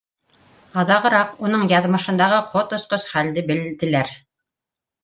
Аҙағыраҡ 0.83 1.35
уның 1.49 1.67
яҙмышындағы 1.73 2.41
ҡот 2.55 2.77
осҡос 2.81 3.09
хәлде 3.13 3.47
бел- 3.53 3.65
ннор 3.87 4.15